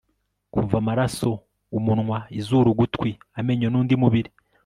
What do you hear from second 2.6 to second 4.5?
ugutwi, amenyo nundi mubiri